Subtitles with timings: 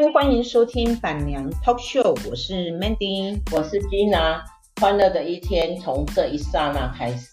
[0.00, 4.42] 嗨，欢迎收听板娘 Talk Show，我是 Mandy，我是 Gina，
[4.80, 7.26] 欢乐的一天从这一刹那开始。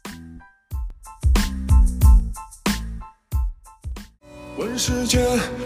[4.58, 5.22] 问世间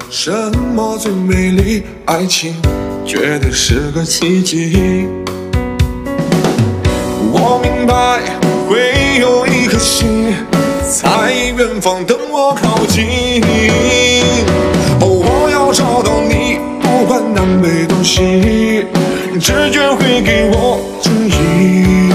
[0.10, 0.30] 什
[0.76, 1.84] 么最美丽？
[2.06, 2.54] 爱情
[3.06, 5.08] 绝对是个奇迹。
[7.32, 8.20] 我明白
[8.68, 10.36] 会有一颗心
[10.82, 13.42] 在远方等我靠近。
[19.40, 22.10] 直觉会给我指引。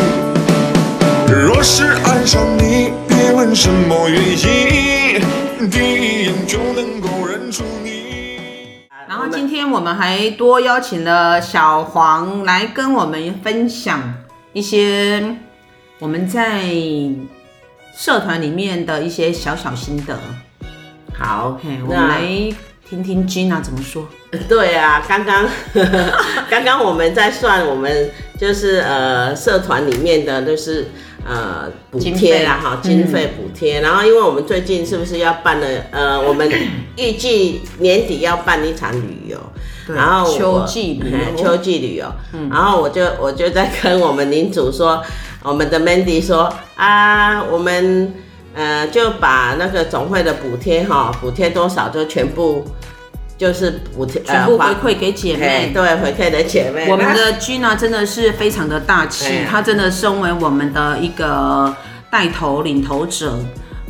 [1.27, 8.87] 若是爱上你，别问什么原因，第一眼就能够认出你。
[9.09, 14.03] 然后今天我们还多邀请了小黄来跟我们分享
[14.53, 15.37] 一些
[16.01, 16.65] 我们在
[17.97, 20.19] 社团里面的一些小小心得。
[21.19, 22.23] 好，OK，我们来
[22.89, 24.07] 听听 Gina 怎么说。
[24.49, 25.47] 对啊，刚刚
[26.51, 30.89] 刚刚我们在算，我们就是呃社团里面的就是
[31.27, 33.81] 呃补贴啦哈，经费补贴。
[33.81, 36.51] 然后因为我们最近是不是要办了呃，我们
[36.97, 39.39] 预计年底要办一场旅游，
[39.89, 42.07] 然后秋季旅游，秋季旅游。
[42.51, 45.03] 然后我就我就在跟我们领主说，
[45.43, 48.13] 我们的 Mandy 说啊，我们
[48.55, 52.65] 呃就把那个总会的补贴哈，补贴多少就全部。
[53.37, 56.89] 就是补贴，全部回馈给姐妹，对，回馈给姐妹。
[56.89, 61.75] 我们的 Gina 真的是非常的大气，她真的身为我们的一个
[62.09, 63.37] 带头领头者，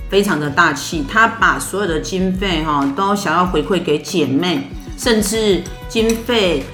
[0.09, 1.05] 非常的大气。
[1.07, 6.65] 她把所有的经费哈都想要回馈给姐妹，甚至经费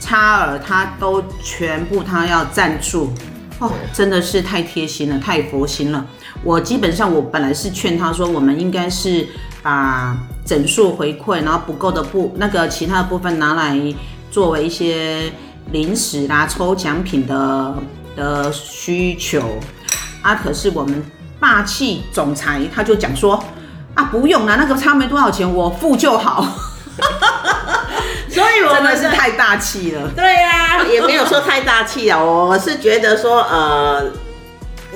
[0.00, 3.12] 差额她都全部她要赞助。
[3.58, 6.06] 哦，真的是太贴心了，太佛心了。
[6.42, 9.26] 我基本上我本来是劝他说，我们应该是
[9.62, 10.16] 把。
[10.46, 13.80] 整数回馈，然后不够的部那个其他的部分拿来
[14.30, 15.32] 作为一些
[15.72, 17.74] 零食啦、抽奖品的
[18.14, 19.40] 的需求
[20.20, 20.34] 啊。
[20.34, 21.02] 可是我们
[21.40, 23.42] 霸气总裁他就讲说
[23.94, 26.46] 啊，不用啦，那个差没多少钱，我付就好。
[28.62, 30.10] 所以我们是太大气了。
[30.14, 34.04] 对呀、啊，也没有说太大气啊，我是觉得说呃。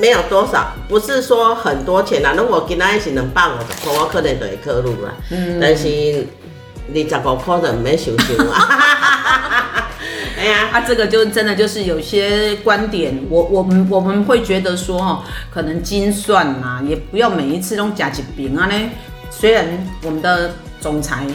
[0.01, 2.33] 没有多少，不是说很多钱啦。
[2.37, 5.13] 如果今仔是两百五十块，我可能就会考虑啦。
[5.31, 6.25] 嗯，但是
[6.95, 9.91] 二十五块就没想想啊。
[10.39, 18.91] 哎呀，啊，这个就真的就是有些观点，我我们我们会觉得说哦，可能精算呐，也不要每一次都加几饼啊呢。
[19.33, 19.67] 虽然
[20.05, 21.27] 我们的总裁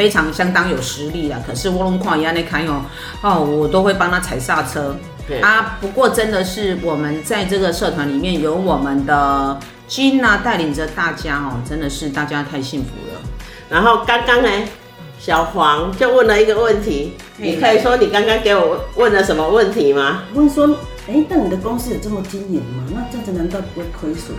[0.00, 2.80] 非常相当有实力了，可是我拢看伊安尼开哦，
[3.20, 4.96] 哦，我都会帮他踩刹车。
[5.42, 9.60] 啊，不过真的是我们在这个社团里面有我们的
[9.90, 13.20] Gina 带领着大家哦，真的是大家太幸福了。
[13.68, 14.48] 然后刚刚呢，
[15.18, 20.22] 小黄就问了一个问题，你可以说你刚刚给我问了什么问题吗？
[20.32, 20.66] 问说，
[21.10, 22.84] 哎，那你的公司有这么经营吗？
[22.88, 24.34] 那这样子难道不会亏损？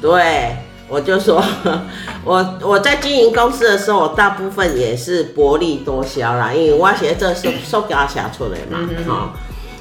[0.00, 0.56] 对，
[0.88, 1.42] 我就说，
[2.24, 9.40] 我我在经营公司的时候，我大部分也是薄利多销啦，因为我写这是塑胶写出来嘛，哈、嗯。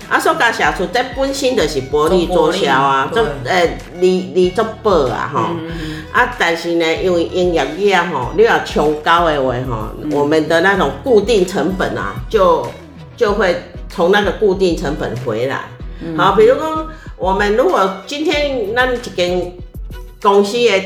[0.10, 5.72] 啊，塑胶写出这本身就是薄利多销啊，做诶利利足薄啊，吼、嗯。
[6.12, 12.66] 啊，但是呢，因为营业额吼，你要冲高的话吼，嗯、我们的那种固定成本啊，就
[13.18, 15.62] 就会从那个固定成本回来。
[16.02, 16.88] 嗯、好，比如说
[17.18, 19.52] 我们如果今天那一间
[20.24, 20.84] 公司的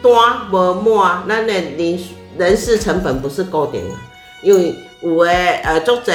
[0.00, 1.98] 单无满，咱的人
[2.38, 3.94] 人事成本不是固定的，
[4.42, 4.74] 因为。
[5.02, 6.12] 有诶，呃，做者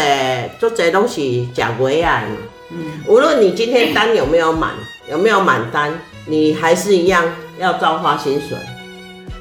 [0.60, 2.38] 做者东西讲回来嘛。
[2.70, 3.02] 嗯。
[3.08, 4.76] 无论你今天单有没有满，
[5.10, 7.26] 有没有满单，你还是一样
[7.58, 8.56] 要照发薪水。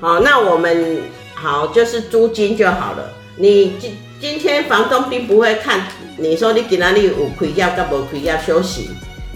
[0.01, 1.03] 好，那我们
[1.35, 3.13] 好就是租金就好了。
[3.37, 8.89] 你今今天房东并不会看你说你今仔日有开业甲无开业休息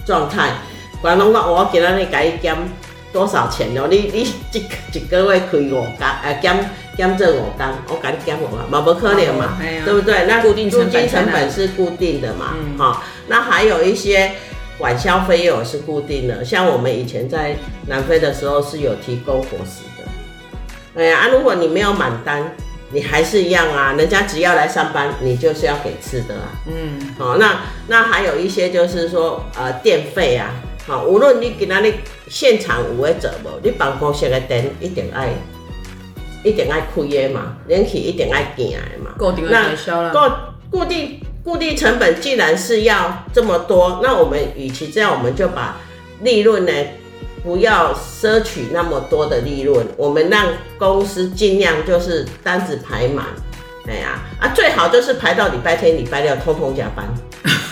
[0.07, 0.53] 状态，
[1.03, 2.57] 房东讲我今仔日给你减
[3.11, 3.87] 多少钱哦？
[3.89, 4.21] 你你
[4.53, 4.63] 一
[4.93, 6.69] 一个月开五单，呃减。
[6.99, 10.25] 减这五单，我赶紧减我嘛，嘛不可能嘛，对不对？
[10.27, 10.85] 那租金成
[11.31, 14.33] 本是固定的嘛，好，那还有一些
[14.77, 17.55] 管销费用是固定的，像我们以前在
[17.87, 21.01] 南非的时候是有提供伙食的。
[21.01, 22.53] 哎呀，啊，如果你没有满单，
[22.91, 26.51] 你还是一样啊，人家只要来上班，你就是要给吃的啊。
[26.67, 30.51] 嗯，好，那那还有一些就是说，呃，电费啊，
[30.89, 31.93] 好，无论你给哪里
[32.27, 35.29] 现场有会做无，你办公室的灯一定爱。
[36.43, 39.11] 一定爱开的嘛，人气一定爱减的嘛。
[39.19, 40.11] 固定开销啦。
[40.71, 45.77] 固固定固定成本既然是要这么多，那我们与其这样，我们就把
[46.21, 46.71] 利润呢，
[47.43, 50.47] 不要奢取那么多的利润，我们让
[50.79, 53.25] 公司尽量就是单子排满，
[53.85, 57.05] 对呀，啊，最好就是排到礼拜天、礼拜六，通通加班，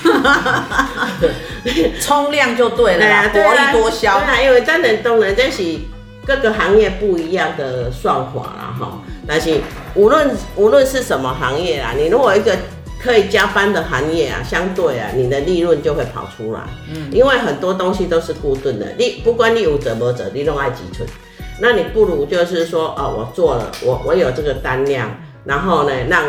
[2.00, 4.20] 冲量就对了啦，薄利多销。
[4.20, 5.64] 对啊，因为咱冷冻呢，这是
[6.26, 9.00] 各个行业不一样的算法啦，哈。
[9.28, 9.60] 但是
[9.96, 12.56] 无论无论是什么行业啊，你如果一个
[13.02, 16.62] 可以加班的行业啊，相对啊，你的利润就会跑出来。
[16.90, 21.08] 嗯，因为很多东西都是固定的，你不管你有折没折，你都爱几寸。
[21.60, 25.10] 那你不如就是说，哦，我做了，我我有这个单量，
[25.44, 26.24] 然后呢，让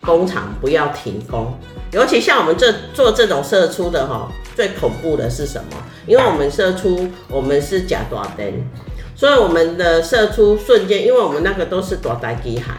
[0.00, 1.58] 工厂不要停工。
[1.94, 5.76] 尤其像我们这做这种射出的哈，最恐怖的是什么？
[6.06, 8.52] 因为我们射出，我们是假大灯，
[9.16, 12.74] 所以我们的射出瞬间，因为我们那个都是大台机海。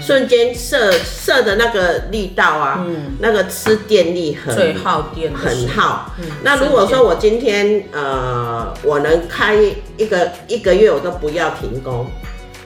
[0.00, 6.10] 瞬间射射的那个力道啊，嗯、那个吃电力很最耗电，很耗。
[6.18, 9.54] 嗯、那如果说我今天呃，我能开
[9.96, 12.06] 一个一个月，我都不要停工，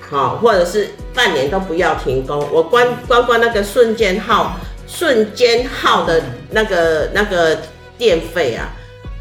[0.09, 4.57] 好，或者是半年都不要停工，我关关关那个瞬间耗
[4.91, 6.21] 瞬间耗的
[6.51, 7.57] 那个那个
[7.97, 8.69] 电费啊，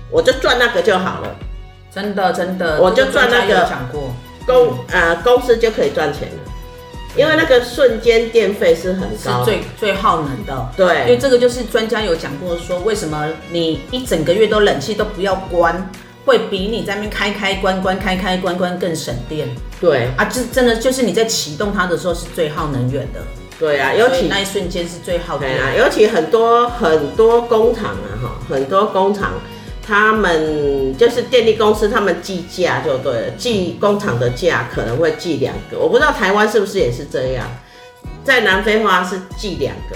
[0.10, 1.36] 我就赚那个就好了。
[1.94, 4.13] 真的真的，我就赚那个讲过
[4.45, 6.51] 公呃公司就可以赚钱了。
[7.16, 10.69] 因为那个瞬间电费是很高，是最最耗能的。
[10.77, 15.89] 对，因为这个就是专家有讲过说，为什么你一整个月都冷气都不要关，
[16.25, 19.48] 会比你在那边开开关关开开关关更省电。
[19.81, 23.19] 对啊，这真的就是你在启动它的时候是最耗能源的。
[23.59, 25.51] 对啊，尤其那一瞬间是最耗电。
[25.51, 29.33] 对啊，尤其很多很多工厂啊，哈，很多工厂。
[29.85, 37.50] 他们就是电力公司，他们计价就对了，计工厂的价可能会计两个，我不知道台湾是不是也是这样，
[38.23, 39.95] 在南非话是计两个，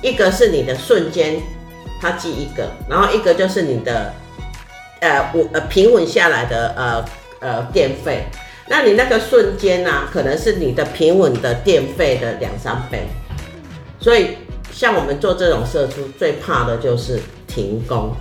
[0.00, 1.42] 一个是你的瞬间，
[2.00, 4.14] 它计一个，然后一个就是你的
[5.00, 7.04] 呃我呃平稳下来的呃
[7.40, 8.24] 呃电费，
[8.66, 13.06] 那你那个瞬间呢、啊，可能是你的平稳的电费的两三倍，
[14.00, 14.38] 所以
[14.72, 18.14] 像我们做这种射出，最怕的就是停工。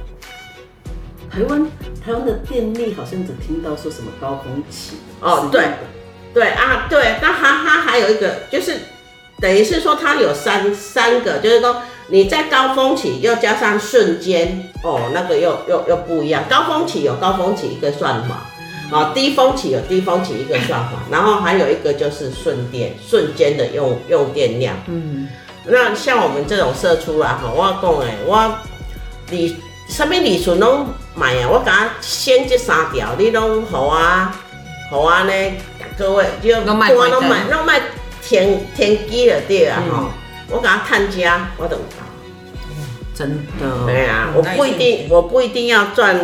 [1.32, 1.66] 台湾
[2.06, 5.66] 台湾的电力好像只听到说什么高峰期哦，对，
[6.34, 8.76] 对啊，对，那它它还有一个就是，
[9.40, 16.44] 等于是说它有三三个，就是说你在高峰期又加上瞬间哦，那个又又又不一样。
[16.50, 18.46] 高峰期有高峰期一个算法，
[18.94, 24.76] 啊，低峰期有低峰期一个算法，然后还有一个就是瞬电瞬间的用用电量。
[24.88, 25.28] 嗯，
[25.66, 28.56] 那像我们这种射出啊哈，我讲诶，我
[29.30, 29.58] 你
[29.90, 30.88] 什么利润拢？
[31.16, 34.36] 买啊，我甲先这三条，你拢好啊，
[34.90, 35.34] 好啊呢，
[35.98, 36.92] 各位就我拢买，
[37.52, 37.82] 拢买
[38.24, 40.10] 天天机了对啊哈，
[40.50, 42.04] 我甲他探家，我都有搞。
[43.14, 43.86] 真的。
[43.86, 46.20] 对啊，我不一定，我不一定要赚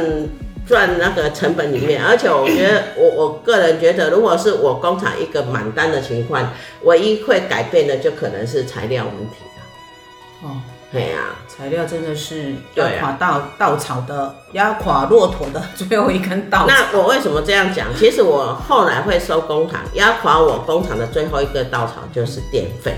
[0.70, 6.48] 赚那个成本里面，而且我觉得，我我个人觉得，如果是我工厂一个满单的情况，
[6.84, 10.48] 唯一会改变的就可能是材料问题了。
[10.48, 10.62] 哦。
[10.92, 16.66] 对呀，材料真的是压垮稻稻草的，压垮骆驼的最后一根稻草。
[16.68, 17.88] 那我为什么这样讲？
[17.96, 22.98] 其实我后来会收工厂，压垮我工厂的最后一个稻草就是电费。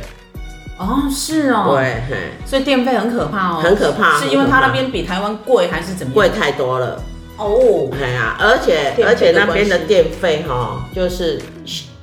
[0.77, 1.75] 哦，是哦。
[1.75, 2.01] 对，
[2.45, 3.61] 所以电费很可怕哦。
[3.61, 4.17] 很可怕。
[4.19, 6.13] 是因为它那边比台湾贵，还是怎么样？
[6.13, 7.01] 贵太多了。
[7.45, 7.89] 哦。
[7.91, 11.41] 对啊，而且而且那边的电费哈，就是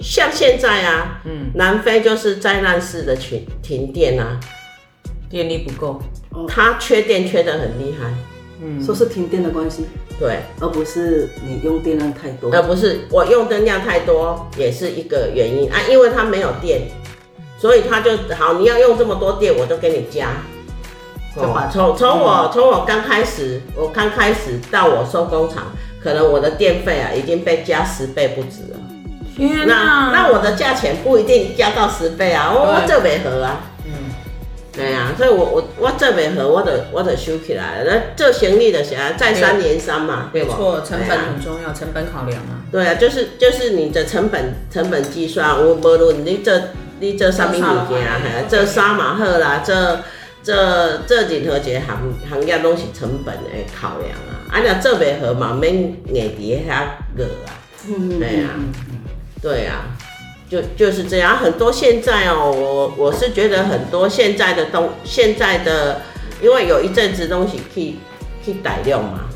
[0.01, 4.39] 像现在啊，嗯，南非就是灾难式的停停电啊。
[5.31, 6.01] 电力不够，
[6.49, 8.11] 它缺电缺得很厉害，
[8.63, 9.87] 嗯，说是停电的关系，
[10.19, 15.71] 对，而不是你用电量太多，而不是我用电量太多也是一个原因。
[15.71, 16.81] 啊，因为它没有电，
[17.59, 20.31] 所以它就好，你要用这么多电，我都给你加，
[21.71, 28.79] 从从、哦、我从我刚开始，我刚开始到我收工厂，可能我的电费啊已经被加十倍不止了，
[29.67, 33.61] 那那我的价钱不一定加到十倍啊，我我这没合啊。
[33.87, 33.93] 嗯
[34.71, 40.53] 对、啊，所以我我我这边合我得我得收起来了，那这行李的时候再三连三嘛，对不？
[40.53, 42.63] 没错，成本很重要，啊、成本考量啊。
[42.71, 46.63] 对啊，就是就是你的成本成本计算，我无论你这
[47.01, 49.99] 你这什么物件啊，这啥嘛好啦，这
[50.49, 55.75] 这这任何一个行行业都是成本的考量啊，啊你做袂好嘛免
[56.07, 57.53] 硬底下个啊，
[58.19, 58.57] 对呀、啊，
[59.43, 59.85] 对、啊。
[60.49, 66.01] 就就是这样，很多现在哦，我我是觉得很多现在的东，现在的，
[66.41, 67.97] 因为有一阵子东西去
[68.43, 69.29] 去改良嘛，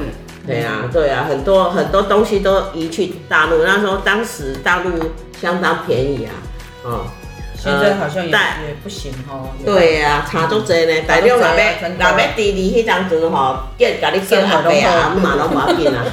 [0.00, 0.06] 嗯，
[0.44, 4.90] 对啊，对啊，很多很多东西都移去大陆，那时候当时大陆
[5.40, 6.34] 相当便宜啊，
[6.82, 7.06] 哦，
[7.66, 11.48] 现在好像也也不行哦，对啊，差足济呢，大陆若要
[11.98, 16.04] 若要第二迄张阵吼，叫甲你叫阿伯啊，嘛拢无要紧啊。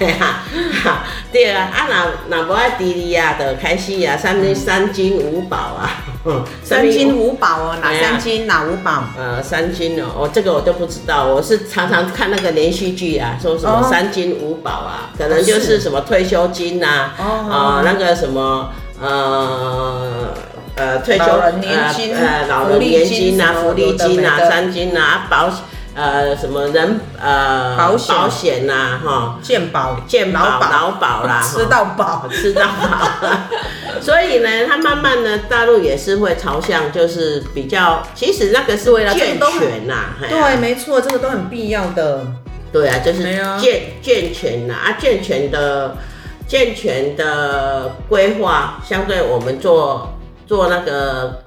[1.30, 6.02] 对啊，啊那那不爱滴滴啊的开始啊，三三金五宝啊，
[6.64, 9.04] 三金五宝哦，哪三金哪五宝？
[9.18, 18.70] 呃，三金哦，我，这个我都不知道，我是常常看那个连续剧啊，说什么三金五宝啊，可能就是什么退休金呐，啊，那个什么
[19.02, 20.32] 呃
[20.80, 21.24] 呃退休
[21.60, 25.58] 年金呃老人年金啊，福利金啊，三金啊，保险。
[25.92, 28.14] 呃，什么人呃保险。
[28.16, 29.96] 保险呐，哈，健保。
[30.06, 31.24] 健保劳保。
[31.24, 32.26] 啦，吃到饱。
[32.32, 33.28] 吃到饱，
[34.00, 39.94] 所以呢，它慢慢的大陆也是会朝向就是比较，其实那个是为了健全呐，
[40.26, 42.24] 对，没错，这个都很必要的，
[42.72, 43.24] 对啊，就是
[43.60, 45.96] 健健全呐啊，健全的
[46.46, 50.14] 健全的规划，相对我们做
[50.50, 51.42] 做那个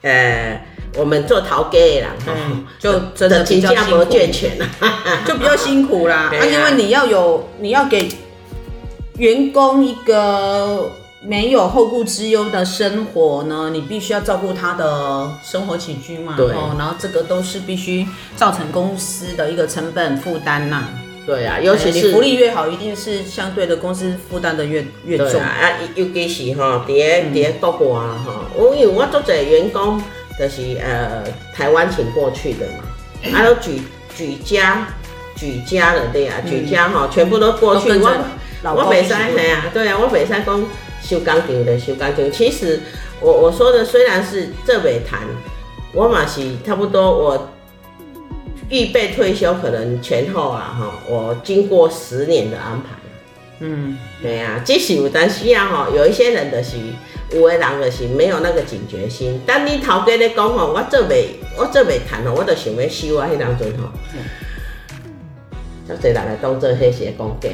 [0.00, 0.60] 呃。
[0.96, 4.04] 我们做头家的啦，嗯，就真的比较辛苦，
[5.26, 6.30] 就比较辛苦啦。
[6.40, 8.08] 啊，因为你要有，你要给
[9.18, 10.88] 员工一个
[11.20, 16.34] 没有后顾之忧的生活呢，你必须要照顾他的生活起居嘛。
[16.36, 20.84] 对，然后这个都是必须造成公司的一个成本负担呐。
[21.26, 25.46] 对啊，尤其是你福利越好，一定是相对的公司负担的越越重啊。
[25.46, 30.02] 啊，尤其是哈，在在国外哈，我因为我做这员工。
[30.36, 31.22] 就是呃，
[31.54, 32.82] 台湾请过去的嘛，
[33.32, 33.80] 还有举
[34.16, 34.88] 举家
[35.36, 37.88] 举家的对啊，举家哈，全部都过去。
[38.00, 38.10] 我
[38.74, 40.66] 我北山嘿啊，对啊，我北山讲
[41.00, 42.32] 修钢琴的修钢琴。
[42.32, 42.80] 其实
[43.20, 45.20] 我我说的虽然是这北谈，
[45.92, 47.53] 我嘛是差不多，我
[48.74, 52.88] 预备退休可能前后啊哈，我经过十年的安排。
[53.60, 56.76] 嗯，对啊，即使有当时啊哈，有一些人的是。
[57.32, 59.40] 有的人就是没有那个警觉心。
[59.44, 63.26] 当你头家咧讲吼，我做袂，我做袂谈吼，我就想要收啊。
[63.32, 63.88] 迄当阵吼，
[65.88, 67.48] 就侪人来当做迄些讲假。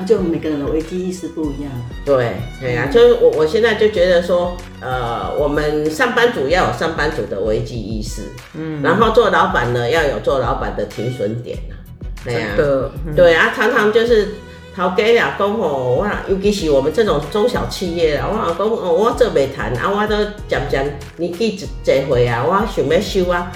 [0.00, 1.70] 啊，就每个人的危机意识不一样。
[2.04, 8.22] 对，对啊，就是我我现在就觉得说，呃，我们上班族要有上班族的危机意识，
[8.54, 11.76] 嗯，然后做老板呢要有做老板的停损点啊。
[12.24, 14.28] 对啊，对啊，常常就是。
[14.72, 20.16] 头家啊，讲吼，我尤其是我们这种中小企业啦，我讲哦，我做袂谈啊，我都
[20.46, 23.50] 渐渐年纪一一岁啊，我想要收啊。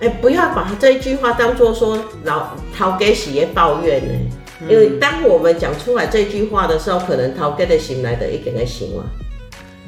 [0.00, 4.14] 哎、欸，不要把这一句话当做说老头家是在抱怨呢，
[4.62, 9.04] 因为当我们讲出来这句话的时候，可能头家的心来的一点个行啊，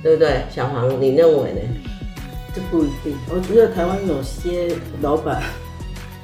[0.03, 0.43] 对不对？
[0.55, 1.61] 小黄，你认为呢？
[2.55, 5.43] 这不一定，我觉得台湾有些老板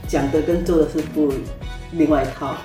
[0.08, 1.32] 讲的跟做的是不
[1.92, 2.56] 另外一套。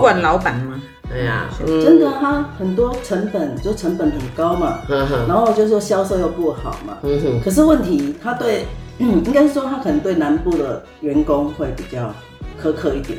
[0.00, 0.82] 惯老板吗？
[1.08, 4.80] 对呀，真的，他很多成本就成本很高嘛，
[5.28, 6.98] 然后就说销售又不好嘛，
[7.44, 8.64] 可是问题他对，
[8.98, 12.12] 应该是说他可能对南部的员工会比较
[12.60, 13.18] 苛刻一点，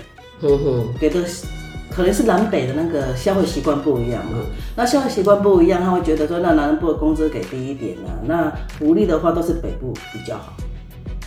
[0.99, 1.21] 给的
[1.97, 4.37] 可能是南北的那个消费习惯不一样嘛，
[4.75, 10.53] 那消费习惯不一样，他会觉得说那南部的工资给低一点啊，那福利的话都是北部比较好，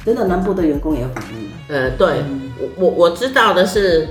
[0.06, 1.50] 真的南部的员工也有反应。
[1.74, 2.22] 呃，对。
[2.60, 4.08] 我我我知道的是。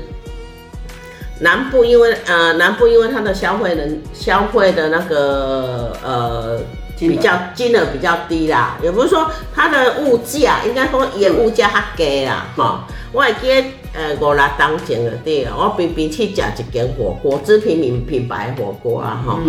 [1.41, 6.59] 南部因为呃南部因为它的消费能消费的那个呃
[6.97, 12.85] 比较金额比较低啦，也不是说它的物价应该说也物价较低啦哈。
[13.13, 13.63] 我还记得
[13.93, 19.39] 呃五六当前的对，我比比去吃一间火锅，知名品品牌火锅啊哈，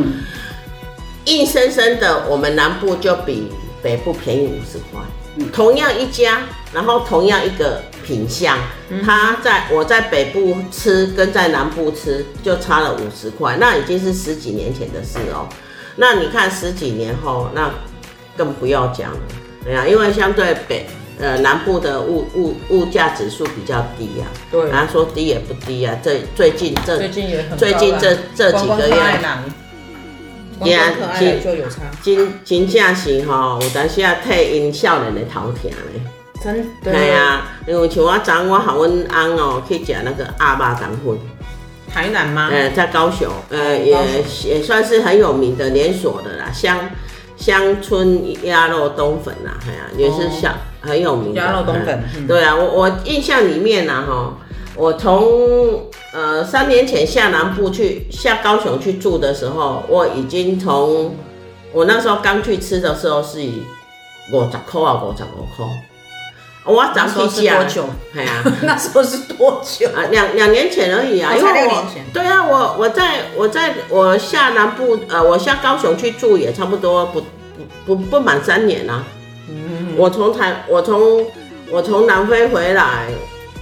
[1.27, 3.51] 硬生生的我们南部就比
[3.83, 5.01] 北部便宜五十块，
[5.53, 6.43] 同样一家，
[6.73, 7.83] 然后同样一个。
[8.03, 8.59] 品相，
[9.05, 15.47] 他在我在北部吃跟在南部吃就差了五十块，那已经是十几年前的事哦。
[15.97, 17.71] 那你看十几年后，那
[18.37, 19.21] 更不要讲了，
[19.63, 20.87] 对呀，因为相对北
[21.21, 28.95] 呃南部的物物物价指数比较低呀，对，然后说低也不低呀，这最近这最近也很最近这这几个月，
[30.63, 31.41] 对啊，金
[32.03, 36.01] 金金价是吼，有当时啊替因少年的头疼嘞。
[36.43, 41.19] 真的，对啊，因为像我昨我和阮翁哦去食那个鸭肉肠粉，
[41.93, 42.49] 台南吗？
[42.51, 43.95] 呃，在高雄，呃，也
[44.45, 46.89] 也算是很有名的连锁的啦，乡
[47.37, 52.05] 乡村鸭肉冬粉啦，哎呀，也是像很有名的鸭肉冬粉。
[52.27, 54.37] 对啊，我我印象里面呢，哈，
[54.75, 61.15] 我从呃三年前下南部去下高雄去住的时候，我已经从
[61.73, 63.63] 我那时候刚去吃的时候是以
[64.33, 65.67] 五十块啊，五十五块。
[66.63, 67.65] 我早起吃啊，
[68.15, 70.05] 哎呀，那时候是多久啊？
[70.13, 72.05] 两两年前而已啊，因为两年前。
[72.13, 77.23] 对啊，我我在我在我下南部呃，我下高雄去住也差不多不
[77.87, 79.03] 不不不满三年啊。
[80.01, 80.03] 嗯。
[80.03, 81.27] 我从台我从
[81.71, 83.09] 我从南非回来，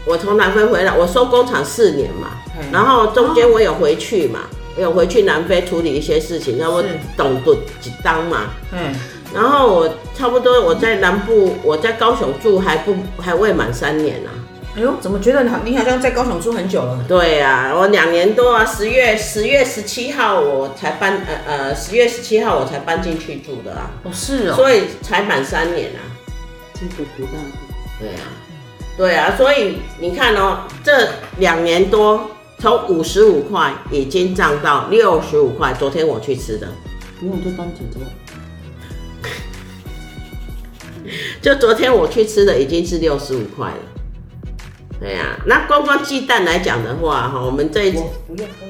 [0.07, 2.29] 我从南非回来，我收工厂四年嘛，
[2.73, 4.41] 然后中间我有回去嘛，
[4.77, 6.83] 我有回去南非处理一些事情，然后
[7.17, 8.95] 懂得几当嘛，嗯，
[9.35, 14.47] 然后我差不多我在南部，我在高雄住还不还未满三年呢、啊。
[14.77, 15.59] 哎呦，怎么觉得你好？
[15.65, 17.05] 你好像在高雄住很久了。
[17.09, 23.91] 对啊，我两年多啊，十月十月十七号我才搬，呃呃，十月十七号我才搬进去住的啊。
[24.05, 24.55] 哦，是哦。
[24.55, 26.01] 所以才满三年啊。
[26.79, 27.33] 这个不大。
[27.99, 28.23] 对啊，
[28.97, 31.09] 对啊，所以你看哦，这
[31.39, 35.75] 两年多从五十五块已经涨到六十五块。
[35.75, 36.69] 昨天我去吃的。
[37.19, 37.99] 不用就当姐姐。
[41.41, 43.77] 就昨天我去吃的已经是六十五块了。
[45.01, 48.67] 对呀、啊，那光光鸡蛋来讲的话，哈，我们这一次不要喝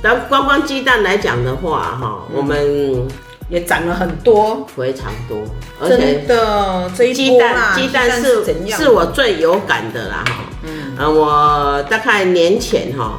[0.00, 3.08] 但光光鸡蛋来讲的话，哈、嗯，我们
[3.48, 5.38] 也涨了很多，非常多。
[5.80, 10.34] 而且的这一鸡蛋，鸡蛋是蛋是，是我最有感的啦，哈。
[10.64, 10.94] 嗯。
[10.98, 13.18] 呃，我大概年前哈，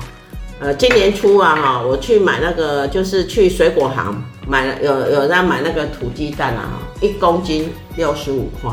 [0.60, 8.72] 呃，今年初啊，哈，我去买那个，就是去水果行买了，有有在买那个土鸡蛋啊，一公斤六十五块。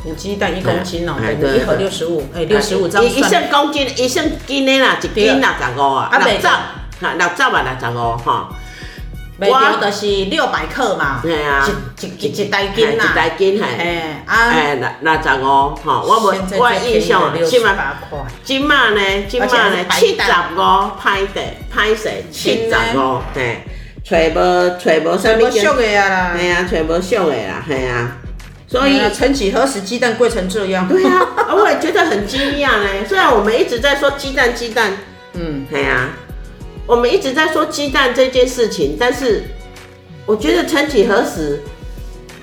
[0.00, 3.04] 土鸡蛋一公斤哦，一盒六十五，哎，六十五张。
[3.04, 8.48] 一一升公斤，一升斤的啦，一斤六十五啊，六十，哈，六十啊，六十五哈。
[9.38, 11.64] 每条都是六百克嘛，对啊，
[12.00, 20.22] 一一一袋斤呐，一袋斤系，哎，哎，六六十五哈，我无我印象，七万八块，今嘛呢，今嘛呢，七十
[20.56, 21.40] 五派的，
[21.72, 23.62] 派色七十五，嘿，
[24.04, 28.16] 找无找无什么俗的啊啦，系啊，找无俗的啦，系啊。
[28.70, 30.86] 所以，曾几何时，鸡蛋贵成这样？
[30.92, 32.86] 对啊，我也觉得很惊讶呢。
[33.08, 34.92] 虽然我们一直在说鸡蛋，鸡蛋，
[35.32, 36.10] 嗯，对啊，
[36.88, 39.44] 我们一直在说鸡蛋这件事情，但是
[40.24, 41.62] 我觉得曾几何时，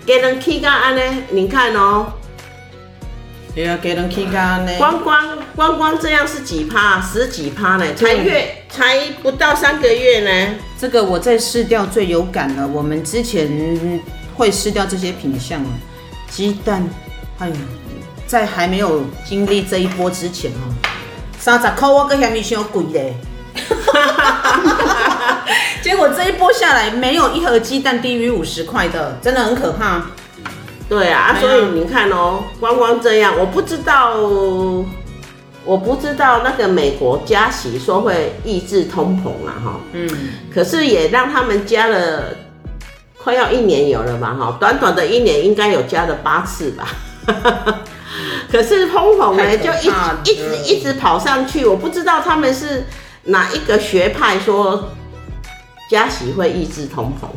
[0.06, 1.02] 给人气干安呢？
[1.32, 2.14] 你看哦，
[3.56, 4.72] 对啊，给人气干呢？
[4.78, 7.02] 光光光光这样是几趴？
[7.02, 7.86] 十几趴呢？
[7.96, 10.56] 才月才不到三个月呢。
[10.80, 12.68] 这个我在试掉最有感了。
[12.68, 14.00] 我们之前
[14.36, 15.72] 会试掉这些品相啊。
[16.30, 16.88] 鸡蛋，
[17.40, 17.56] 哎呀，
[18.28, 20.70] 在还没有经历这一波之前哦，
[21.40, 23.16] 三十块我搁嫌你太贵嘞，
[25.82, 30.02] 结果这一波下来，没有一盒鸡蛋低于五十块的，真的很可怕。
[30.90, 34.16] 对啊，所以你看哦，光光这样，我不知道，
[35.64, 40.10] 我不知道那个美国加息说会抑制通膨啊，哈，嗯，
[40.54, 42.24] 可是也让他们加了。
[43.18, 46.88] 快要一年有了吧，哈，短短的一年应该有加了八次吧，
[48.52, 49.92] 可是通膨呢就一直
[50.26, 52.86] 一直一直跑上去，我不知道他们是
[53.26, 54.90] 哪一个学派说
[55.90, 57.28] 加息会抑制通膨，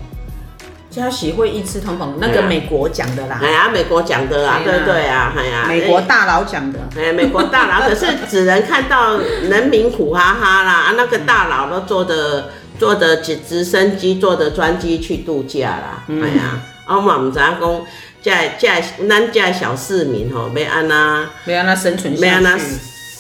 [0.91, 12.51] 加息会抑制通膨，那个美国讲的啦，哎呀，美国讲的啦，对对啊，哎呀，美国大佬讲的，哎，美国大佬，可是只能看到人民苦哈哈啦，啊， 那个大佬都坐的。
[12.79, 16.05] 坐的直直升机，坐的专机去度假啦。
[16.07, 17.83] 嗯、哎呀，我嘛唔知影讲，
[18.23, 22.57] 在在咱这小市民吼，要安那，要安那生存下去，要安那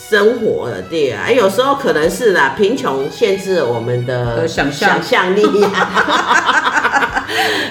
[0.08, 1.30] 生活的对啊。
[1.30, 5.42] 有时候可能是啦，贫穷限制了我们的想象想象力。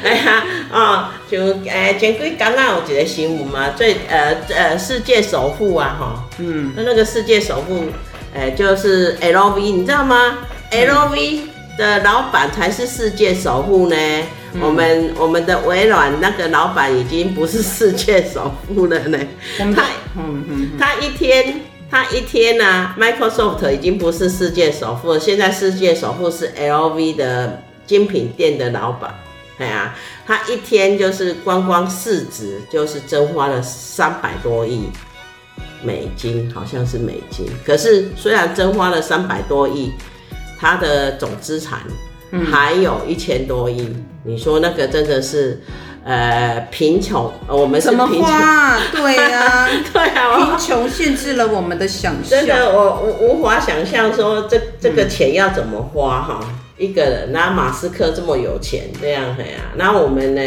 [0.03, 7.85] 哎呀，哦，就诶，前几刚刚有一个新闻嘛，最呃呃世界首富啊，哈，嗯，那那个世界首富，
[8.33, 10.37] 诶，就是 LV，你知道吗
[10.71, 11.39] ？LV。
[11.77, 13.95] 的老板才是世界首富呢。
[14.53, 19.19] 嗯、我们我们的微软那个老板已经不是世界首富了呢。
[19.59, 19.83] 嗯、他
[20.17, 29.13] 嗯嗯，他一天他一天呢、啊、，Microsoft 已经不是世界首富了，现在世界首富是 LV 的精品店的老板。
[29.57, 29.95] 哎呀，
[30.25, 34.89] 他一天就是光光市值就是蒸发了三百多亿
[35.83, 37.45] 美金，好像是美金。
[37.65, 39.91] 可是虽然蒸发了三百多亿。
[40.59, 41.81] 他的总资产
[42.49, 45.61] 还有一千多亿，嗯，你说那个真的是，
[46.07, 48.23] 呃，贫穷，我们是贫穷，
[48.93, 60.41] 对呀，对啊， 贫穷限制了我们的想象，真的，我无无法想象说这这个钱要怎么花哈，嗯，一个人，那马斯克这么有钱这样的呀，那我们呢，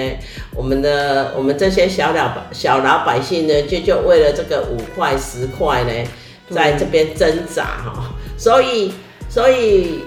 [0.55, 5.92] 我们的我们这些小老百小老百姓呢，就就为了这个五块十块呢，
[6.49, 8.92] 在这边挣扎哈，所以。
[9.33, 10.01] 所以，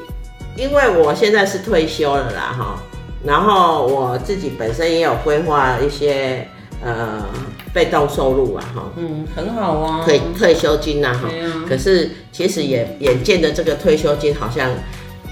[0.57, 2.83] 因为我现在是退休了啦，哈，
[3.23, 6.47] 然后我自己本身也有规划一些
[6.83, 7.25] 呃
[7.73, 11.29] 被动收入啊，哈，嗯，很好啊，退退休金呐，哈，
[11.67, 14.69] 可是其实也眼见的这个退休金好像，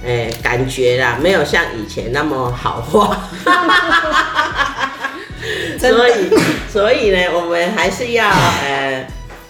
[0.03, 3.29] 哎、欸，感觉啦，没有像以前那么好花，
[5.77, 6.13] 所以
[6.71, 9.05] 所以呢，我们还是要呃，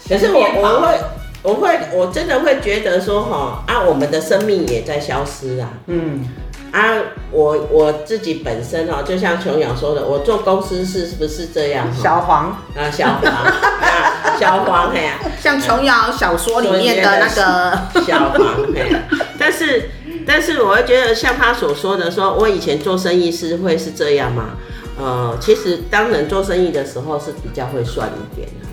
[0.10, 1.00] 可是我我会
[1.44, 6.26] 我会我真的会觉得说哈啊，我们的生命也在消失啊，嗯。
[6.72, 6.98] 啊，
[7.32, 11.88] 我我自己本身哦，就像琼瑶说的，我做公司是是不是这样？
[11.94, 19.00] 小黄啊，小黄啊，小黄嘿呀，像琼瑶小说里面的那个小黄嘿呀。
[19.38, 19.90] 但是
[20.26, 24.52] 但是我会觉得，像他所说的，说我以前做生意是会是这样吗？
[24.98, 28.68] 呃，其实当人做生意的时候是比较会算一点的。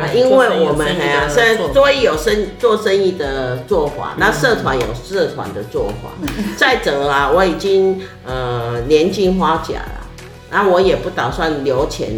[0.00, 6.08] 啊，因为我们哎呀，现在所以有生做生意的做法，那社团有社团的做法。
[6.56, 10.06] 再者啊，我已经呃年近花甲了，
[10.50, 12.08] 那我也不打算留钱，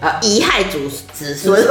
[0.00, 1.62] 呃，遗害祖子孙。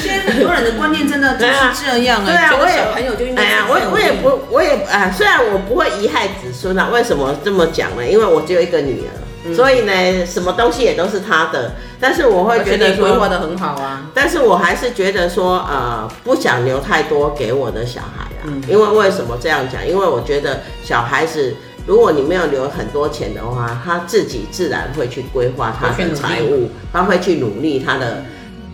[0.00, 1.52] 现在很多人的观念真的就是
[1.84, 8.06] 这样哎、欸，对啊，我也朋友就应该，哎呀，我我也不，我也啊，虽然我不会遗害子孙啊，为什么这么讲呢？
[8.06, 9.10] 因为我只有一个女儿。
[9.56, 14.02] 所以呢，什么东西也都是他的，但是我会觉得说，规划得很好啊。
[14.12, 18.52] 但是我还是觉得说，呃，不想留太多给我的小孩啊。
[18.68, 19.86] 因为为什么这样讲？
[19.86, 21.54] 因为我觉得小孩子，
[21.86, 28.24] 如果你没有留很多钱的话，他自己自然会去规划他的财务，他会去努力他的，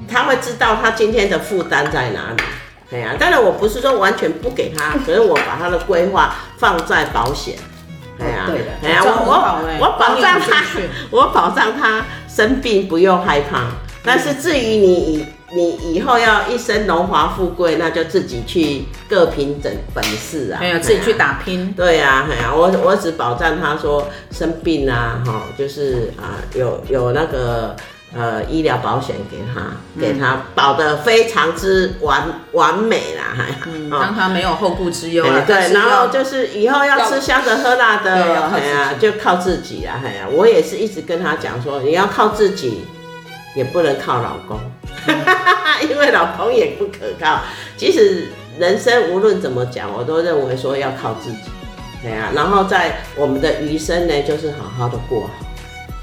[0.08, 2.42] 他会知道他今天的负担在哪里。
[2.90, 7.54] 对呀，当然我不是说完全不给他，可是我把他的规划放在保险。
[8.18, 8.48] 哎呀，
[8.82, 10.62] 哎呀，我我我保障他，
[11.10, 13.68] 我保障他生病不用害怕。
[14.02, 20.60] 但是至于你你以后要一生荣华富贵，那就自己去各凭本本事啊。
[20.78, 21.72] 自己去打拼。
[21.72, 27.74] 对呀，哎呀，我我只保障他说生病啊，哈，就是啊，有有那个。
[28.16, 35.44] 呃，医疗保险给他，给他保的非常之完完美啦，还嗯，让他没有后顾之忧啊。
[35.46, 38.12] 对，然后就是以后要吃香的喝辣的，
[38.54, 42.84] 哎呀，就靠自己啊，哎呀，我也是一直跟他讲说，你要靠自己，
[43.54, 44.58] 也不能靠老公，
[45.88, 47.40] 因为老公也不可靠。
[47.76, 51.50] 其实人生无论怎么讲，我都认为说要靠自己，
[52.02, 55.30] 对呀，然后在我们的余生呢，就是好好的过好。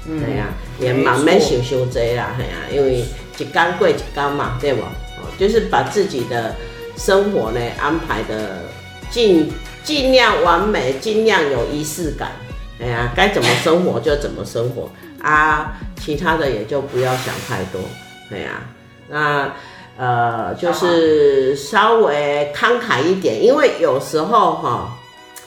[0.06, 0.48] 对呀，
[0.78, 3.04] 也慢慢修修这啦，嘿呀，因为
[3.38, 4.82] 一天过一天嘛，对不？
[4.82, 6.54] 哦，就是把自己的
[6.96, 8.62] 生活呢安排的
[9.10, 9.50] 尽
[9.82, 12.32] 尽量完美，尽量有仪式感。
[12.80, 14.90] 哎呀，该怎么生活就怎么生活
[15.22, 17.80] 啊，其他的也就不要想太多。
[18.28, 18.62] 对呀，
[19.08, 19.52] 那
[19.96, 24.98] 呃，就是稍微慷慨一点，因为有时候哈，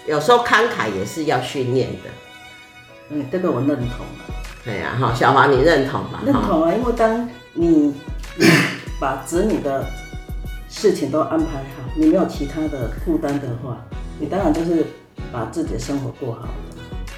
[0.06, 2.10] 有时候慷慨也是要训练的。
[3.10, 4.06] 嗯，这个我认同。
[4.66, 6.20] 对呀，哈，小华，你认同吗？
[6.26, 7.94] 认同啊，因为当你
[9.00, 9.86] 把子女的
[10.70, 13.78] 事情都安排好，你没有其他的负担的话，
[14.20, 14.86] 你当然就是
[15.32, 16.50] 把自己的生活过好了。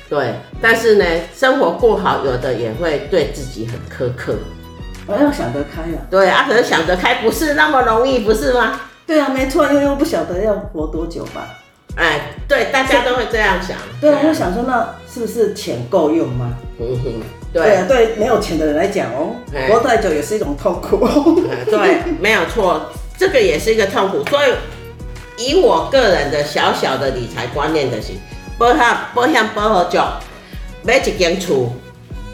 [0.07, 4.35] 对，但是呢，生活过好，有的也会对自己很苛刻。
[5.07, 6.05] 我要想得开啊。
[6.09, 8.79] 对啊，可是想得开不是那么容易，不是吗？
[9.07, 11.47] 对啊，没错，因为又不晓得要活多久吧。
[11.95, 13.77] 哎，对，大家都会这样想。
[13.99, 16.53] 对啊，就想说，那是不是钱够用吗？
[16.79, 17.13] 嗯哼。
[17.51, 19.35] 对，啊，对没有钱的人来讲哦，
[19.67, 21.41] 活太久也是一种痛苦。
[21.65, 22.79] 对，没有错，
[23.17, 24.23] 这个也是一个痛苦。
[24.25, 24.53] 所以，
[25.37, 28.13] 以我个人的小小的理财观念就是，
[28.59, 29.99] 保险保险保好久，
[30.83, 31.73] 买一间厝，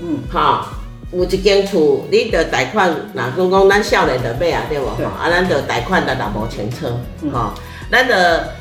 [0.01, 0.67] 嗯，好，
[1.13, 4.85] 有一间厝，你的贷款，哪公讲咱少年的买啊，对不？
[4.97, 6.87] 对啊，咱的贷款的若无清楚，
[7.31, 8.53] 哈、嗯，咱的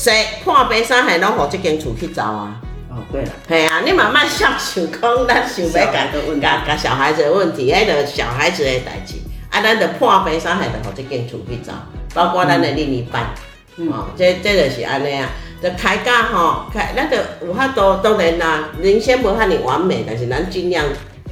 [0.00, 2.60] 谁破病啥还拢互这间厝去走啊？
[2.88, 6.06] 哦对了，系啊，你慢慢想想讲，咱想要甲
[6.40, 9.16] 甲甲小孩子的问题，迄个小孩子的代志，
[9.50, 11.72] 啊，咱就破病啥，还得互这间厝去走，
[12.14, 13.34] 包括咱的另一半，
[13.76, 15.28] 嗯、哦，这这就是安尼啊，
[15.60, 20.86] 就开价吼，开，咱就有法度，当然啦，人生无遐尼完美，但是咱尽量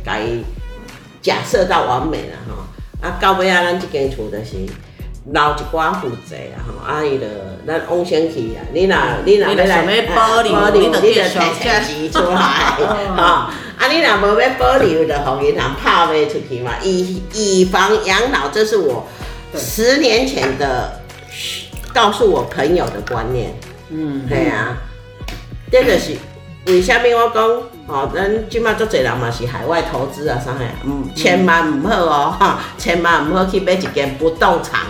[0.04, 0.42] 甲伊
[1.22, 4.56] 假设到完美啦，吼，啊，到尾啊，咱这间厝就是。
[5.32, 7.26] 留一寡负债啊，吼，啊伊着
[7.66, 12.38] 咱往先去啊，你若你若要来保留，你着摕钱出来，
[13.16, 13.50] 吼，啊
[13.90, 19.04] 你若无要保留，着互银行拍卖出去嘛，以以房养老，这是我
[19.56, 21.00] 十年前的
[21.92, 23.52] 告诉我朋友的观念，
[23.90, 24.76] 嗯，对啊，
[25.72, 26.16] 这就是
[26.66, 27.62] 为虾米我讲。
[27.88, 34.80] 哦，咱即马足侪人嘛是海外投资啊，啥个，嗯，千万唔好哦，哈，千万唔好去买一间不动产，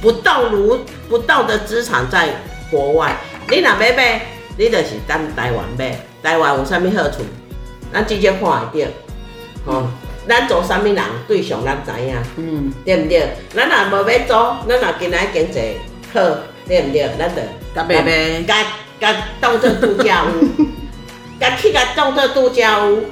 [0.00, 0.80] 不动如
[1.10, 2.30] 不动的资产在
[2.70, 3.14] 国外。
[3.50, 4.22] 你若要买，
[4.56, 6.00] 你就是等台湾买。
[6.22, 7.22] 台湾有啥物好处？
[7.92, 8.86] 咱直接看会着，
[9.66, 9.86] 吼，
[10.26, 13.28] 咱做啥物人对象咱知影，嗯，对毋对？
[13.54, 15.76] 咱若无要做，咱若今仔经济
[16.14, 16.20] 好，
[16.66, 17.10] 对毋对？
[17.18, 17.42] 咱就
[17.74, 18.56] 甲买买，甲
[18.98, 20.64] 甲当做度假屋。
[21.40, 23.04] 甲去甲当做度假屋，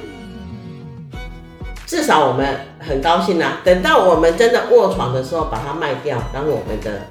[1.85, 2.45] 至少我们
[2.79, 3.59] 很高兴啊。
[3.63, 7.07] 等到我们真的卧床的时候，把它卖掉，当我们的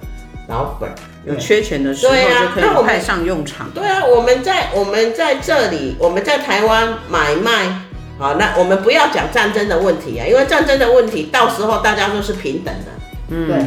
[0.48, 0.90] 老本。
[1.24, 2.20] 有缺钱的时候就
[2.54, 3.68] 可以派上用场。
[3.74, 7.80] 对啊，我们在我们在这里，我们在台湾买卖，
[8.16, 12.92] 好，那我们不要讲战争的问题啊，因为战争的问题到时候大家都是平等的。
[13.30, 13.64] 嗯，对，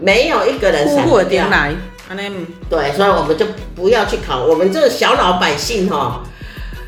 [0.00, 1.46] 没有一个人闪不掉。
[2.70, 6.22] 对，所以我们就不要去考我们这小老百姓哈，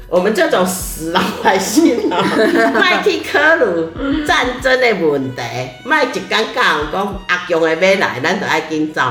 [0.08, 2.22] 我们这种死老百姓哈，
[2.78, 5.42] 卖去考虑战争的问题，
[5.84, 9.02] 卖一刚刚讲阿强的要来，咱就爱紧走。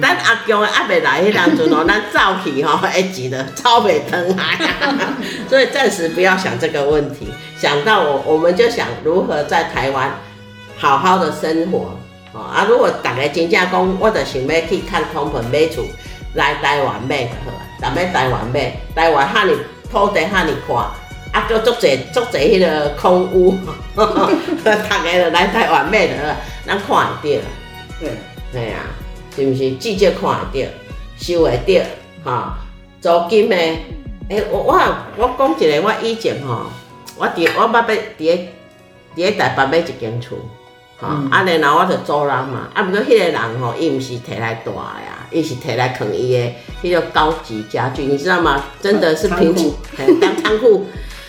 [0.00, 4.44] 咱阿强的还没来，迄当阵哦，咱走去吼，会急的超袂疼啊。
[5.48, 10.12] 所以暂时不要想这个问题，想到我，我们就想如何在台湾
[10.76, 11.98] 好好的生活。
[12.32, 12.66] 哦啊！
[12.68, 15.84] 如果大家真正讲，我就想要去看通膨买厝，
[16.34, 17.62] 来台湾买就好啊。
[17.80, 19.52] 咱要台湾买，台湾哈尼
[19.94, 20.84] 土地遐尼宽，
[21.30, 23.56] 啊，搁足侪足侪迄个空屋，
[24.64, 26.34] 大家就来台湾买就好，
[26.66, 27.42] 咱看会到。
[28.00, 28.10] 对，
[28.52, 28.80] 对啊，
[29.36, 29.70] 是毋是？
[29.76, 30.68] 至少看会到，
[31.16, 32.58] 收会到，哈，
[33.00, 33.56] 租金的。
[33.56, 34.72] 诶、欸，我我
[35.16, 36.66] 我讲一个，我以前吼，
[37.16, 38.52] 我伫我捌要伫咧
[39.14, 40.36] 伫咧台北买一间厝。
[41.00, 48.64] 啊，啊，然后我就租人嘛，啊，毋过迄个人吼，伊毋是摕来住呀，伊是摕来啃伊的迄个高级家具，你知道吗？
[48.80, 49.74] 真的是贫苦，
[50.20, 50.86] 当仓库。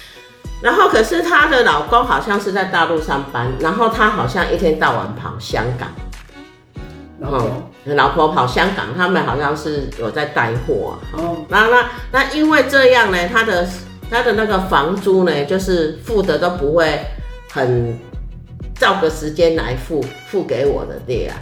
[0.62, 5.90] 然后可是她的老公好像是在大陆上班，然后她好像一天到晚跑香港。
[7.20, 7.50] 然后
[7.86, 10.98] 老婆跑香港，他们好像是有在带货。
[11.14, 13.68] 哦，那那那因为这样呢，他的
[14.10, 17.00] 他的那个房租呢，就是付的都不会
[17.52, 17.98] 很。
[18.78, 21.38] 照个时间来付付给我的对啊，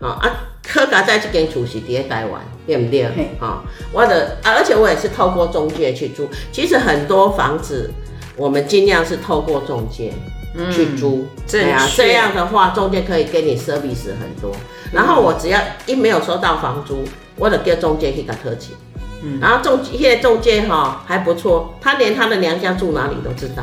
[0.00, 0.30] 啊啊，
[0.66, 3.06] 客家在这间厝是伫台湾，对不对？
[3.38, 6.28] 哈，我的啊，而且我也是透过中介去租。
[6.50, 7.92] 其实很多房子，
[8.36, 10.12] 我们尽量是透过中介
[10.72, 14.50] 去租，对啊，这样的话，中介可以给你 service 很多。
[14.90, 17.04] 然后我只要一没有收到房租，
[17.36, 18.74] 我就叫中介去搞特请。
[19.22, 23.62] 嗯，然后中现在中介哈还不错，他连他的娘家住哪里都知道。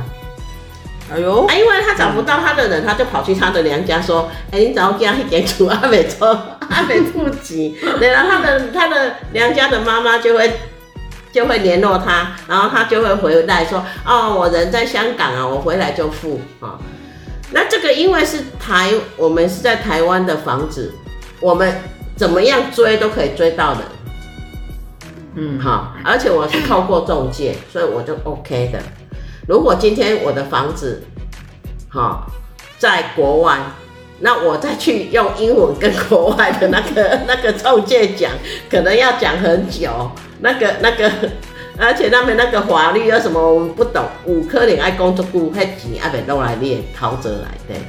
[1.13, 1.45] 哎呦！
[1.45, 6.27] 啊，因为他找不到他的人，他就跑去他的娘家说：“哎、欸，你找我给他一点厝，阿美做，
[6.69, 10.51] 阿美付钱。”然后他的 他的娘家的妈妈就会
[11.33, 16.79] 就会联络他，然后他就会回来说：“哦，我人在香港啊，我回来就付啊。”
[17.53, 20.93] 那这个因为是台，我们是在台湾的房子，
[21.41, 21.81] 我们
[22.15, 23.81] 怎么样追都可以追到的。
[25.35, 28.79] 嗯，好，而且我是透过中介，所以我就 OK 的。
[29.47, 31.03] 如果今天我的房子，
[31.89, 32.25] 好，
[32.77, 33.59] 在国外，
[34.19, 38.31] 那我再去用英文跟国外的那个 那个中介讲，
[38.69, 39.89] 可能要讲很久。
[40.39, 41.11] 那个那个，
[41.77, 47.79] 而且他们那个法律有什么我们不懂，五科你爱工作顾，还几阿北弄来练逃着来的。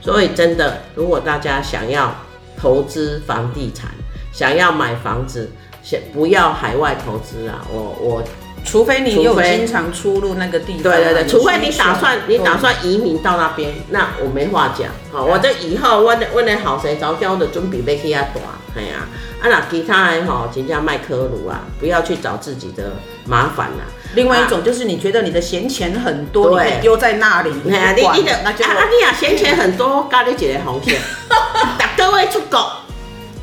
[0.00, 2.14] 所以真的，如果大家想要
[2.56, 3.90] 投资房地产，
[4.32, 5.50] 想要买房子，
[5.82, 8.22] 先不要海外投资啊，我我。
[8.70, 14.88] 除非你有经常出入那个地方，对对对，除非你打算你打算移民到那边，那我没话讲。
[15.10, 18.40] 好，我这以后问问的好谁着交的准备要去遐大，
[18.76, 19.08] 哎呀，
[19.40, 22.92] 啊那其他的吼，人家卖科鲁啊，不要去找自己的
[23.24, 23.84] 麻烦啦。
[24.14, 30.94] 另外一种就是你觉得你的闲钱很多，你可以丢在那里，你你的啊你啊闲钱很多， 教你一个方式，
[31.96, 32.58] 各位出国，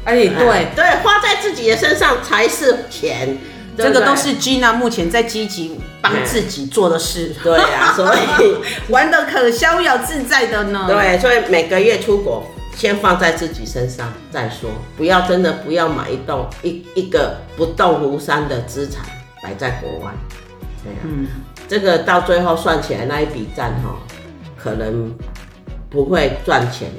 [0.04, 3.38] 哎对对，花在自己的身上才是钱。
[3.78, 8.56] 这个都是 Gina 目前在积极帮自己做的事， 对呀、啊，所以
[8.90, 10.86] 玩得可逍遥自在的呢。
[10.88, 12.44] 对，所以每个月出国，
[12.76, 19.04] 先放在自己身上再说，不要真的不要买一栋一一个不动如山的资产
[19.44, 20.14] 摆在国外。
[20.84, 21.28] 对呀、啊，嗯，
[21.68, 23.98] 这个到最后算起来那一笔账哈，
[24.58, 25.14] 可能
[25.90, 26.90] 不会赚钱。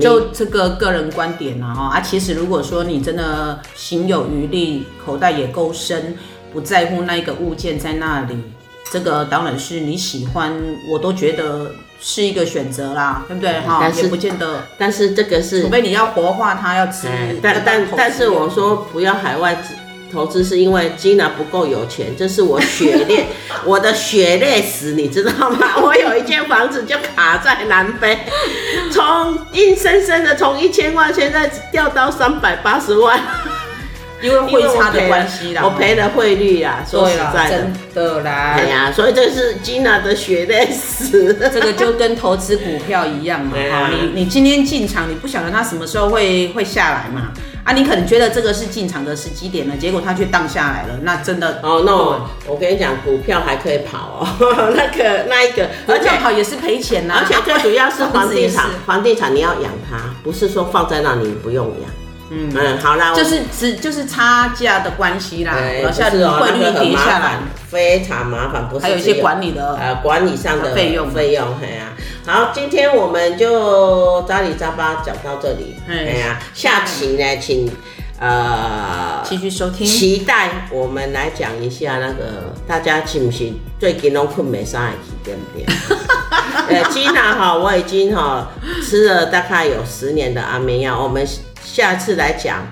[0.00, 6.16] 就这个个人观点呐哈啊，其实如果说你真的行有余力，口袋也够深，
[6.52, 8.36] 不在乎那一个物件在那里，
[8.90, 10.52] 这个当然是你喜欢，
[10.90, 13.88] 我都觉得是一个选择啦，对不对哈？
[13.90, 17.08] 也不见得，但是这个是，除非你要活化它，要吃，
[17.42, 19.62] 但但但是我说不要海外
[20.12, 23.26] 投资是因为 Gina 不够有钱，这是我血泪，
[23.64, 25.76] 我的血泪史，你知道吗？
[25.82, 28.18] 我有一间房子就卡在南非，
[28.90, 33.18] 从硬生生的从一千万现在掉到三百八十万，
[34.22, 47.32] 因为汇差的关系啦，我赔了汇率啊，说实在的，真的啦，哎呀，所以这是 Gina 的血泪史，这个就跟投资股票一样嘛，哈、啊，你你今天进场，你不晓得它什么时候会会下来嘛。
[47.64, 54.26] 啊，你可能觉得这个是进场的时机点了，结果它却荡下来了，那真的哦，那我我跟你讲，股票还可以跑哦，
[54.74, 61.90] 那个那一个，而且跑也是赔钱呐，而且最主要是房地产，房地产你要养它，不是说放在那里不用养。
[62.30, 62.50] 嗯。
[62.54, 65.92] 嗯，好啦，就是只就是差价的关系啦，然
[66.30, 67.38] 后汇率跌下来，
[67.72, 71.92] 非常麻烦，不是还有一些管理的呃管理上的费用费用，哎呀，
[72.26, 77.66] 好，今天我们就扎里扎巴讲到这里，哎呀，下期呢，请
[78.20, 85.64] 呃继续收听，期待我们来讲一下那个大家是不是最近拢困没上来去对不对？
[86.68, 88.50] 呃，吉娜哈，我已经哈
[88.84, 91.26] 吃了大概有十年的安眠药，我们。
[91.64, 92.66] 下次来讲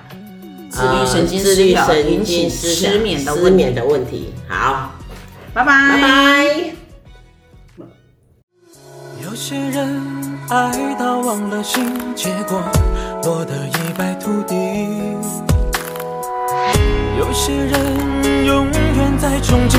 [0.68, 4.34] 自律神经失调引起失眠的失眠的问题。
[4.50, 4.90] 好，
[5.54, 6.44] 拜拜拜拜。
[9.22, 10.02] 有些人
[10.48, 11.86] 爱到忘了形，
[12.16, 12.60] 结果
[13.22, 14.56] 落得一败涂地；
[17.16, 19.78] 有些人永远在憧憬，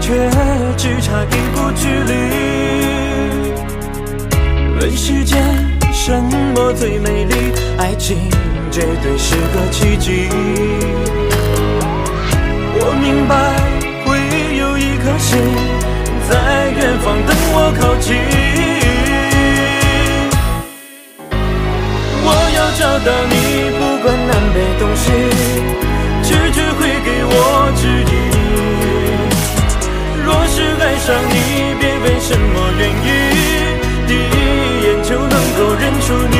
[0.00, 0.30] 却
[0.78, 2.12] 只差一步距离。
[4.80, 5.68] 问世间。
[5.90, 6.22] 什
[6.54, 7.52] 么最美丽？
[7.76, 8.30] 爱情
[8.70, 10.28] 绝对是个奇迹。
[12.80, 13.34] 我明白
[15.28, 15.36] 心
[16.26, 16.32] 在
[16.70, 18.16] 远方等我靠近。
[22.24, 25.04] 我要找到你，不管南北东西，
[26.22, 27.36] 直觉会给我
[27.76, 28.12] 指引。
[30.24, 33.08] 若是爱上你，别问什么原因，
[34.06, 34.34] 第一
[34.80, 35.92] 眼就能够认。
[36.00, 36.36] 出你，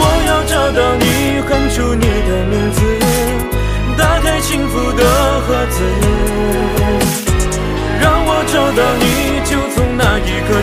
[0.00, 1.06] 我要找到你，
[1.46, 2.76] 喊出你的名字，
[3.96, 5.04] 打开幸福的
[5.42, 6.07] 盒子。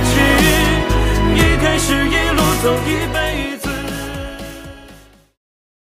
[0.03, 0.75] 去。
[1.35, 3.24] 一开始一路走一辈